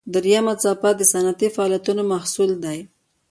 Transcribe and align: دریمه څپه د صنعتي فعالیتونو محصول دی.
دریمه 0.13 0.53
څپه 0.63 0.89
د 0.99 1.01
صنعتي 1.11 1.47
فعالیتونو 1.55 2.01
محصول 2.11 2.51
دی. 2.63 2.79